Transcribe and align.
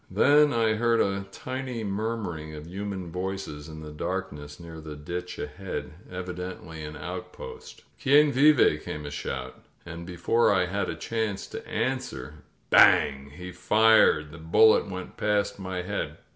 Then 0.09 0.51
I 0.51 0.73
heard 0.73 0.99
a 0.99 1.27
tiny 1.31 1.83
murmuring 1.83 2.55
of 2.55 2.65
himian 2.65 3.11
voices 3.11 3.67
in 3.69 3.75
S48 3.75 3.77
A 3.77 3.81
NIGHT 3.81 3.85
ATTACK 3.85 3.97
the, 3.99 4.03
darkness 4.03 4.59
near 4.59 4.81
the 4.81 4.95
iditch 4.95 5.37
ahead— 5.37 5.93
evidently 6.19 6.81
an 6.83 6.95
out 6.97 7.31
post. 7.31 7.83
Quien 8.01 8.33
viveV* 8.33 8.81
came 8.83 9.05
a 9.05 9.11
shout. 9.11 9.63
And 9.85 10.07
before 10.07 10.51
I 10.51 10.65
had 10.65 10.89
a 10.89 10.95
chance 10.95 11.45
to 11.49 11.67
answer, 11.67 12.37
BANG! 12.71 13.33
He 13.35 13.51
fired. 13.51 14.31
The 14.31 14.39
bullet 14.39 14.89
went 14.89 15.17
past 15.17 15.59
my 15.59 15.83
head. 15.83 16.17